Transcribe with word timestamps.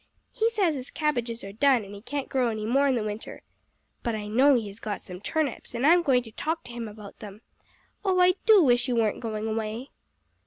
He 0.31 0.49
says 0.49 0.73
his 0.73 0.89
cabbages 0.89 1.43
are 1.43 1.51
done, 1.51 1.85
and 1.85 1.93
he 1.93 2.01
can't 2.01 2.27
grow 2.27 2.47
any 2.49 2.65
more 2.65 2.87
in 2.87 2.95
the 2.95 3.03
winter. 3.03 3.43
But 4.01 4.15
I 4.15 4.27
know 4.27 4.55
he 4.55 4.67
has 4.69 4.79
got 4.79 4.99
some 4.99 5.21
turnips, 5.21 5.75
and 5.75 5.85
I'm 5.85 6.01
going 6.01 6.23
to 6.23 6.31
talk 6.31 6.63
to 6.63 6.71
him 6.73 6.87
about 6.87 7.19
them. 7.19 7.41
Oh, 8.03 8.19
I 8.19 8.33
do 8.47 8.63
wish 8.63 8.87
you 8.87 8.95
weren't 8.95 9.19
going 9.19 9.45
away!" 9.45 9.91